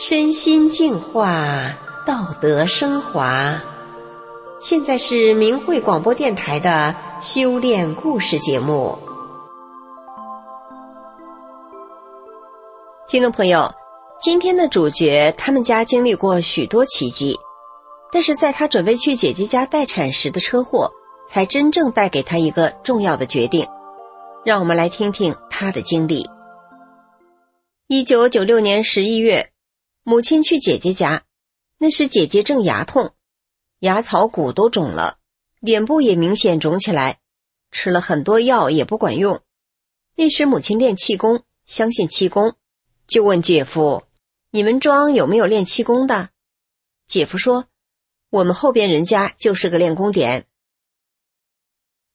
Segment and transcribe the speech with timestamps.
[0.00, 1.72] 身心净化，
[2.06, 3.60] 道德升华。
[4.60, 8.96] 现在是明慧广播电台的修炼故事节目。
[13.08, 13.72] 听众朋友，
[14.20, 17.36] 今天的主角，他们家经历过许多奇迹，
[18.12, 20.92] 但是在他准备去姐姐家待产时的车祸，
[21.28, 23.66] 才真正带给他一个重要的决定。
[24.44, 26.24] 让我们来听听他的经历。
[27.90, 29.50] 一九九六年十一月。
[30.02, 31.24] 母亲去姐姐家，
[31.78, 33.14] 那时姐姐正牙痛，
[33.78, 35.18] 牙槽骨都肿了，
[35.58, 37.18] 脸部也明显肿起来，
[37.70, 39.40] 吃了很多药也不管用。
[40.16, 42.56] 那时母亲练气功，相信气功，
[43.06, 44.04] 就问姐夫
[44.52, 46.28] ：“你们庄有没有练气功的？”
[47.08, 47.68] 姐夫说
[48.28, 50.44] ：“我们后边人家就是个练功点。”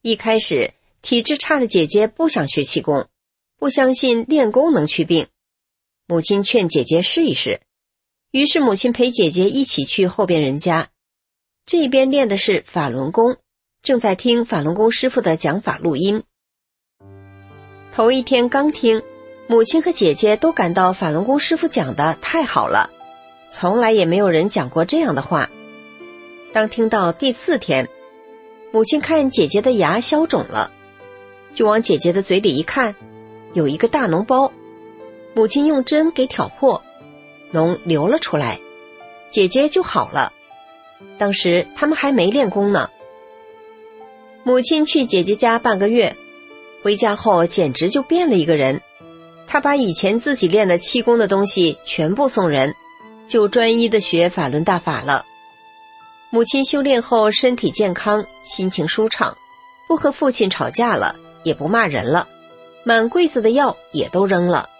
[0.00, 3.08] 一开始体质差的姐姐不想学气功，
[3.56, 5.26] 不相信练功能祛病，
[6.08, 7.60] 母亲劝姐姐试一试。
[8.30, 10.90] 于是母亲陪姐姐一起去后边人家，
[11.64, 13.38] 这边练的是法轮功，
[13.82, 16.22] 正在听法轮功师傅的讲法录音。
[17.92, 19.02] 头一天刚听，
[19.48, 22.90] 母亲和姐姐都感到法轮功师傅讲的太好了，
[23.50, 25.50] 从来也没有人讲过这样的话。
[26.52, 27.88] 当听到第四天，
[28.72, 30.70] 母亲看姐姐的牙消肿了，
[31.54, 32.94] 就往姐姐的嘴里一看，
[33.54, 34.52] 有一个大脓包，
[35.36, 36.82] 母亲用针给挑破。
[37.52, 38.58] 脓流了出来，
[39.28, 40.32] 姐姐就好了。
[41.18, 42.88] 当时他们还没练功呢。
[44.44, 46.16] 母亲去姐姐家半个月，
[46.82, 48.80] 回家后简直就变了一个人。
[49.46, 52.74] 她把以前自己练的气功的东西全部送人，
[53.28, 55.26] 就专一的学法轮大法了。
[56.30, 59.36] 母亲修炼后身体健康，心情舒畅，
[59.86, 61.14] 不和父亲吵架了，
[61.44, 62.26] 也不骂人了，
[62.84, 64.70] 满柜子的药也都扔了。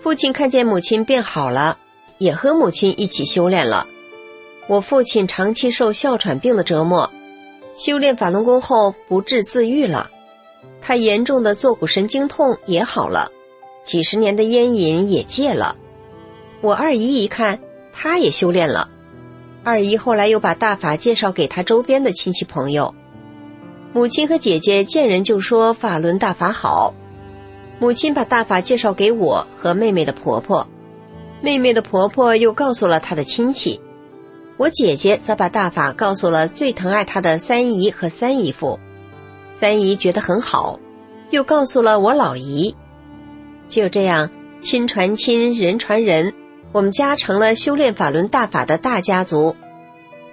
[0.00, 1.78] 父亲看见母亲变好了，
[2.18, 3.86] 也和母亲一起修炼了。
[4.68, 7.10] 我父亲长期受哮喘病的折磨，
[7.74, 10.10] 修炼法轮功后不治自愈了。
[10.80, 13.30] 他严重的坐骨神经痛也好了，
[13.82, 15.76] 几十年的烟瘾也戒了。
[16.60, 17.58] 我二姨一看，
[17.92, 18.88] 她也修炼了。
[19.64, 22.94] 二姨后来又把大法介绍给她周边的亲戚朋友。
[23.92, 26.94] 母亲和姐姐见人就说法轮大法好。
[27.80, 30.66] 母亲把大法介绍给我和妹妹的婆婆，
[31.40, 33.80] 妹妹的婆婆又告诉了她的亲戚，
[34.56, 38.80] 我姐姐则把大法告诉了最疼爱她的三姨和三姨夫，
[39.54, 40.80] 三姨觉得很好，
[41.30, 42.74] 又告诉了我老姨。
[43.68, 44.30] 就这样，
[44.60, 46.34] 亲传亲，人传人，
[46.72, 49.54] 我们家成了修炼法轮大法的大家族。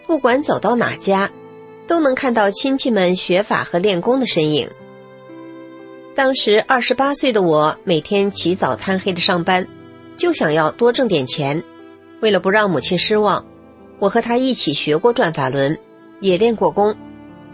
[0.07, 1.29] 不管走到哪家，
[1.85, 4.69] 都能看到亲戚们学法和练功的身影。
[6.15, 9.67] 当时二十八岁的我，每天起早贪黑的上班，
[10.17, 11.61] 就想要多挣点钱。
[12.21, 13.45] 为了不让母亲失望，
[13.99, 15.77] 我和她一起学过转法轮，
[16.21, 16.95] 也练过功，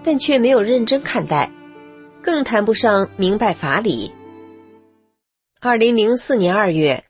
[0.03, 1.51] 但却没有认真看待，
[2.21, 4.11] 更谈不上明白法理。
[5.59, 7.03] 二零零四年二月，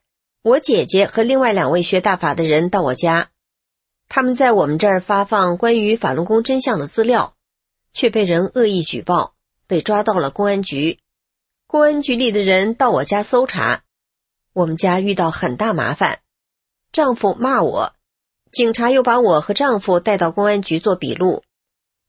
[0.44, 3.28] 我姐姐和另外两位学大法的人到我家，
[4.08, 7.34] 他们在我们这儿发放关于法轮功真相的资料，
[7.92, 9.34] 却被人恶意举报，
[9.68, 10.98] 被抓到了公安局。
[11.72, 13.84] 公安局里的人到我家搜查，
[14.52, 16.20] 我们家遇到很大麻烦。
[16.92, 17.94] 丈夫骂我，
[18.52, 21.44] 警察又把我和丈夫带到公安局做笔录。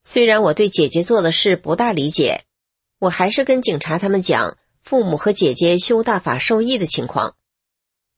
[0.02, 2.42] 虽然我对姐姐做的事不大理解，
[2.98, 7.36] 我还是跟警察他们讲父母和姐姐修大法受益的情况。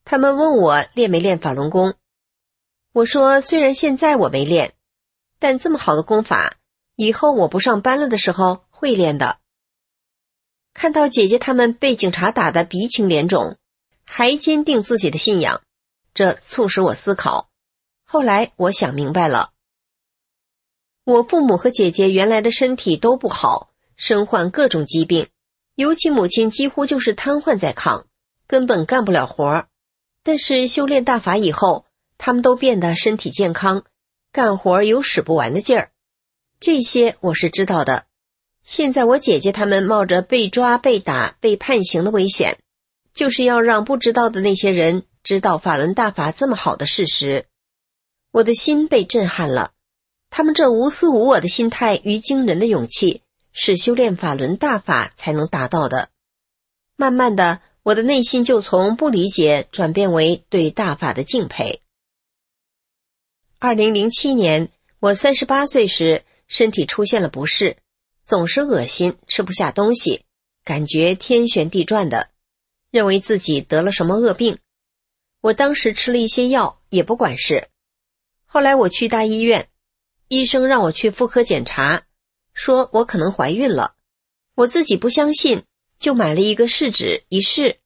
[0.07, 1.93] 他们问我练没练法轮功，
[2.95, 4.73] 我说虽然现在我没练，
[5.39, 6.57] 但这么好的功法，
[6.97, 9.41] 以后我不上班了的时候会练的。
[10.75, 13.57] 看到姐姐他们被警察打得鼻青脸肿，
[14.05, 15.63] 还坚定自己的信仰，
[16.13, 17.49] 这促使我思考。
[18.05, 19.53] 后来我想明白了，
[21.05, 25.29] 我父母和姐姐原来的身体都不好，身患各种疾病，
[25.77, 28.05] 尤其母亲几乎就是瘫痪在炕，
[28.47, 29.69] 根本干不了活儿。
[30.23, 31.87] 但是修炼大法以后，
[32.19, 33.85] 他们都变得身体健康，
[34.33, 35.93] 干活有使不完的劲儿。
[36.59, 38.07] 这些我是知道的。
[38.65, 42.59] 现在我姐姐他们冒着被抓、被打、被判刑的危险，
[43.13, 47.45] 就是要让不知道的那些人知道法轮大法这么好的事实。
[48.31, 49.73] 我的心被震撼了，
[50.31, 53.21] 他们这无私无我的心态与惊人的勇气，
[53.53, 56.09] 是修炼法轮大法才能达到的。
[56.97, 61.83] 慢慢的，我的内心就从不理解转变为对大法的敬佩。
[63.59, 64.71] 二零零七年，
[65.01, 67.77] 我三十八岁时，身体出现了不适。
[68.27, 70.25] 总是恶心，吃不下东西，
[70.65, 72.31] 感觉天旋地转的，
[72.91, 74.59] 认为自己得了什么恶病，
[75.43, 77.69] 我当时吃了一些药，也不管事。
[78.47, 79.69] 后来我去大医院，
[80.29, 82.05] 医生让我去妇科检查，
[82.55, 83.95] 说我可能怀孕了。
[84.55, 85.65] 我自己不相信，
[85.99, 87.81] 就买了一个试纸一试，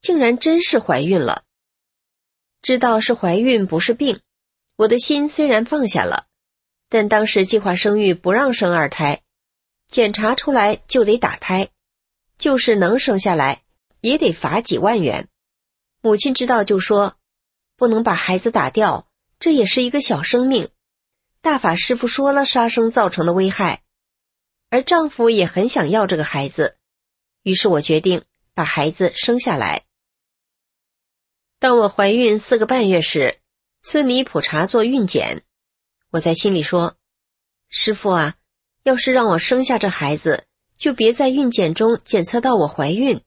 [0.00, 1.44] 竟然真是怀孕了。
[2.62, 4.20] 知道是怀孕不是病，
[4.76, 6.26] 我的心虽然放下了，
[6.88, 9.20] 但当时计划生育不让生二胎，
[9.94, 11.68] 检查出来就得打胎，
[12.36, 13.62] 就是能生下来
[14.00, 15.28] 也得罚几万元。
[16.00, 17.16] 母亲知道就说，
[17.76, 19.08] 不能把孩子打掉，
[19.38, 20.68] 这也是一个小生命。
[21.40, 23.84] 大法师傅说了杀生造成的危害，
[24.68, 26.76] 而丈夫也很想要这个孩子，
[27.44, 29.84] 于是我决定把孩子生下来。
[31.60, 33.38] 当我怀孕四个半月时，
[33.80, 35.44] 村里普查做孕检，
[36.10, 36.96] 我在心里说
[37.70, 38.34] ：“师傅啊，
[38.84, 40.44] 要是让我生下这孩子，
[40.76, 43.20] 就别在孕检中检测到我怀孕。”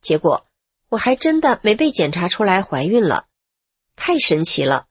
[0.00, 0.46] 结果
[0.90, 3.26] 我还真的没被检查出来怀孕了，
[3.96, 4.86] 太神奇了。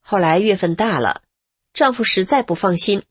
[0.00, 1.22] 后来月份大了，
[1.72, 3.04] 丈夫实在不放心，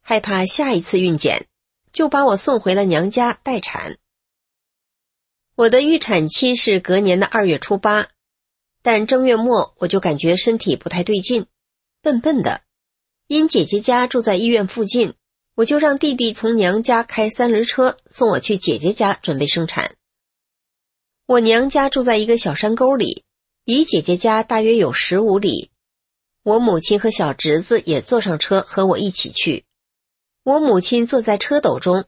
[0.00, 1.46] 害怕下一次孕检，
[1.92, 3.98] 就把我送回了娘家待产。
[5.54, 8.08] 我的预产期是隔年的二月初八，
[8.80, 11.46] 但正月末我就感觉身体不太对劲，
[12.00, 12.62] 笨笨的。
[13.26, 15.14] 因姐姐家住在医院附近，
[15.58, 19.96] 我就让弟弟从娘家开三轮车送我去姐姐家准备生产。
[21.26, 23.24] 我娘家住在一个小山沟里，
[23.64, 25.72] 离姐姐家大约有十五里。
[26.44, 29.64] 我母亲和小侄子也坐上车和我一起去。
[30.44, 32.04] 我母亲坐在车斗中，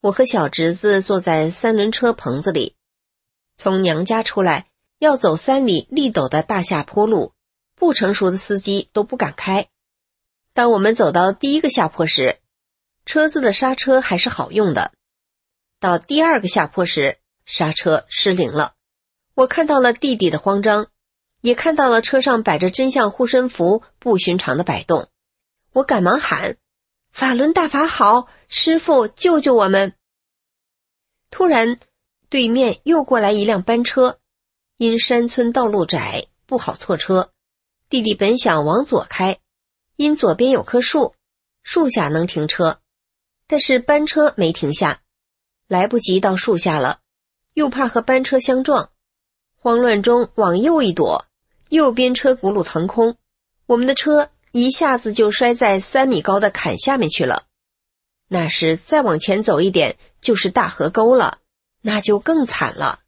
[0.00, 2.76] 我和小侄子坐在三轮车棚子里。
[3.56, 4.68] 从娘家出来
[5.00, 7.32] 要走三里立陡的大下坡路，
[7.74, 9.66] 不成熟的司机都不敢开。
[10.54, 12.38] 当我们走到第一个下坡时，
[13.04, 14.92] 车子的刹车还是好用的；
[15.80, 18.74] 到第二个下坡时，刹车失灵了。
[19.34, 20.88] 我看到了弟弟的慌张，
[21.40, 25.08] 也看到了车上摆着真相护身符不寻常的摆动。
[25.72, 26.56] 我赶忙喊
[27.10, 29.94] ：“法轮大法好，师傅救救我们！”
[31.30, 31.78] 突然。
[32.28, 34.18] 对面又过来一辆班车，
[34.78, 37.30] 因山村道路窄不好错车。
[37.90, 39.38] 弟弟本想往左开，
[39.96, 41.14] 因左边有棵树，
[41.62, 42.80] 树下能停车，
[43.52, 45.02] 但是班车没停下，
[45.68, 47.00] 来不及到树下了，
[47.52, 48.88] 又怕和班车相撞，
[49.58, 51.26] 慌乱中往右一躲，
[51.68, 53.18] 右边车轱辘腾空，
[53.66, 57.42] 我们的车一下子就摔在三米高的坎下面去了。
[58.26, 61.40] 那时再往前走一点就是大河沟了。
[61.82, 63.00] 那就更惨了。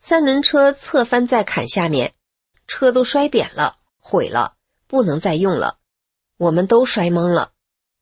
[0.00, 2.14] 三轮车侧翻在坎下面，
[2.66, 4.56] 车都摔扁了，毁了，
[4.88, 5.78] 不能再用了。
[6.36, 7.52] 我们都摔懵了。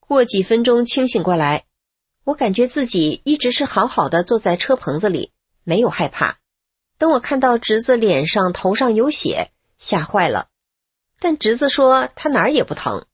[0.08, 1.64] 过几分钟清醒过来，
[2.22, 5.32] 我感觉自己一直是好好的坐在车棚子里，
[5.64, 6.38] 没有害怕。
[6.96, 10.48] 等我看到侄子脸上、头上有血，吓坏了。
[11.18, 13.04] 但侄子说他哪儿也不疼。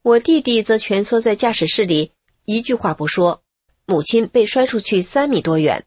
[0.00, 2.12] 我弟弟则蜷缩在驾驶室里，
[2.46, 3.42] 一句话不说。
[3.84, 5.84] 母亲被摔出去三米多远，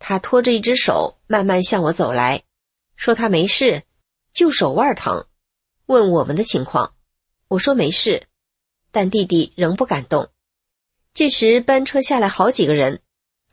[0.00, 2.42] 他拖着一只手慢慢向我走来，
[2.96, 3.84] 说他没事，
[4.32, 5.24] 就手腕疼。
[5.86, 6.94] 问我们的情况，
[7.46, 8.26] 我说没事，
[8.90, 10.30] 但弟弟仍不敢动。
[11.14, 13.02] 这时班车下来好几个人，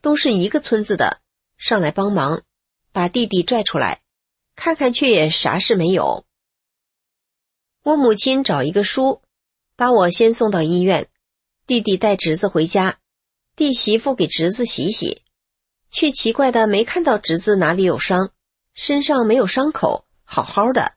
[0.02, 1.22] 都是一个村子的，
[1.58, 2.44] 上来帮忙，
[2.92, 4.01] 把弟弟拽出来，
[4.56, 6.25] 看看却也啥事没有。
[7.84, 9.22] 我母亲找一个叔，
[9.75, 11.08] 把我先送到医院，
[11.68, 13.00] 弟弟带侄子回家。
[13.56, 15.22] 弟媳妇给侄子洗洗，
[15.89, 18.32] 却奇怪的没看到侄子哪里有伤，
[18.74, 20.94] 身上没有伤口，好好的。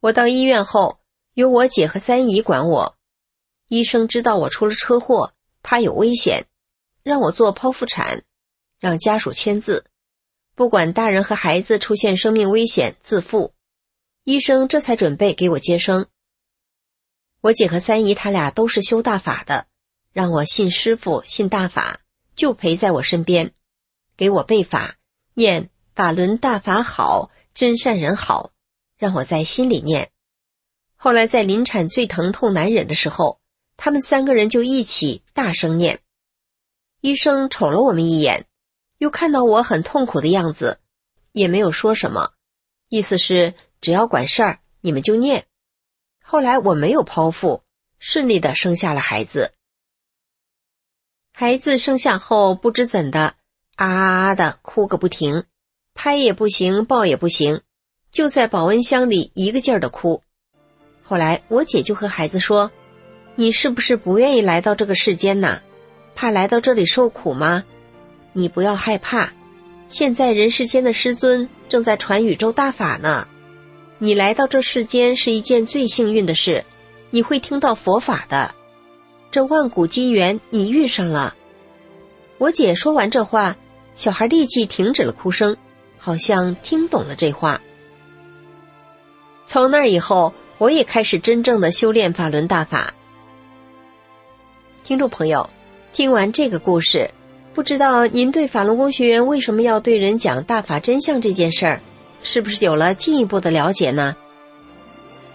[0.00, 1.00] 我到医院后，
[1.34, 2.96] 由我姐和三姨管我。
[3.68, 6.46] 医生知道我出了车祸，怕有危险，
[7.02, 8.22] 让我做剖腹产，
[8.78, 9.84] 让家属签字，
[10.54, 13.52] 不管大人和孩子出现生命危险自负。
[14.22, 16.06] 医生这才准备给我接生。
[17.40, 19.66] 我姐和三姨他俩都是修大法的。
[20.12, 22.00] 让我信师傅，信大法，
[22.36, 23.52] 就陪在我身边，
[24.16, 24.94] 给我背法，
[25.34, 28.52] 念法轮大法好，真善人好，
[28.96, 30.12] 让我在心里念。
[31.04, 33.38] 后来在临产最疼痛难忍的时候，
[33.76, 36.00] 他们三个人就一起大声念。
[37.02, 38.46] 医生瞅了我们一眼，
[38.96, 40.80] 又看到我很痛苦的样子，
[41.32, 42.32] 也没有说什么，
[42.88, 45.44] 意思是只要管事儿，你们就念。
[46.22, 47.62] 后来我没有剖腹，
[47.98, 49.52] 顺利的生下了孩子。
[51.34, 53.34] 孩子生下后，不知怎的，
[53.76, 55.44] 啊啊的哭个不停，
[55.92, 57.60] 拍也不行，抱也不行，
[58.10, 60.22] 就在保温箱里一个劲儿的哭。
[61.04, 62.70] 后来我姐就和孩子说
[63.36, 65.60] ：“你是不是不愿意来到这个世间呐？
[66.14, 67.62] 怕来到这里受苦吗？
[68.32, 69.30] 你不要害怕，
[69.86, 73.28] 现在人世间的师尊正。”在传宇宙大法呢。
[73.98, 76.64] 你来到这世间是一件最幸运的事，
[77.10, 78.54] 你会听到佛法的。
[79.30, 81.34] 这万古机缘，你遇上了。
[82.38, 83.56] 我姐说完这话，
[83.94, 85.56] 小孩立即停止了哭声，
[85.98, 87.60] 好像听懂了这话。
[89.46, 92.94] 从那以后，我也开始真正的修炼法轮大法。
[94.82, 95.48] 听众朋友，
[95.92, 97.10] 听完这个故事，
[97.54, 101.80] 不知道您对法轮功学员为什么要对人讲大法真相这件事儿，
[102.22, 104.14] 是不是有了进一步的了解呢？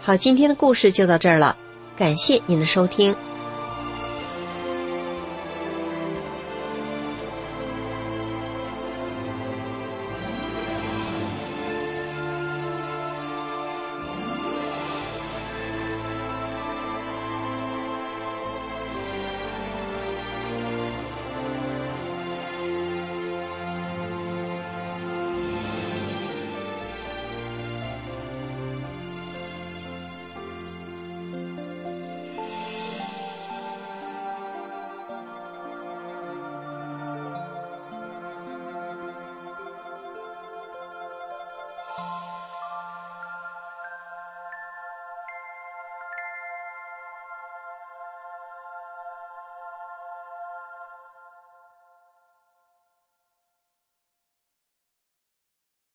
[0.02, 1.58] 好，今天的故事就到这儿了，
[1.98, 3.16] 感谢您的收听。